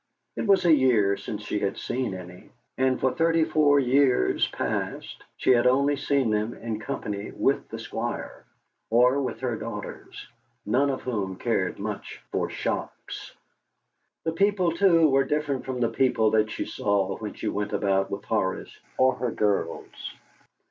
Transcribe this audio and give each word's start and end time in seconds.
It 0.35 0.47
was 0.47 0.65
a 0.65 0.73
year 0.73 1.15
since 1.15 1.43
she 1.43 1.59
had 1.59 1.77
seen 1.77 2.15
any, 2.15 2.49
and 2.75 2.99
for 2.99 3.13
thirty 3.13 3.43
four 3.43 3.79
years 3.79 4.47
past 4.47 5.23
she 5.37 5.51
had 5.51 5.67
only 5.67 5.95
seen 5.95 6.31
them 6.31 6.55
in 6.55 6.79
company 6.79 7.29
with 7.29 7.69
the 7.69 7.77
Squire 7.77 8.43
or 8.89 9.21
with 9.21 9.41
her 9.41 9.55
daughters, 9.55 10.27
none 10.65 10.89
of 10.89 11.03
whom 11.03 11.35
cared 11.35 11.77
much 11.77 12.19
for 12.31 12.49
shops. 12.49 13.35
The 14.23 14.31
people, 14.31 14.71
too, 14.71 15.07
were 15.07 15.23
different 15.23 15.65
from 15.65 15.81
the 15.81 15.89
people 15.89 16.31
that 16.31 16.49
she 16.49 16.65
saw 16.65 17.15
when 17.19 17.35
she 17.35 17.47
went 17.47 17.71
about 17.71 18.09
with 18.09 18.25
Horace 18.25 18.75
or 18.97 19.13
her 19.17 19.29
girls. 19.29 20.15